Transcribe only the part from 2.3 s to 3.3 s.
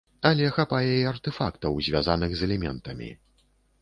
з элементамі.